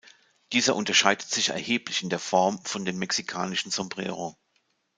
[0.51, 4.35] Dieser unterscheidet sich erheblich in der Form von dem mexikanischen Sombrero.